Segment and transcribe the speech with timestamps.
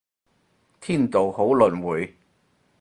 [0.79, 2.15] 天道好輪迴